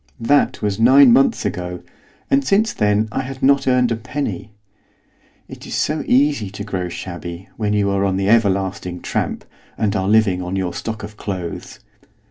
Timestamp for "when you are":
7.55-8.03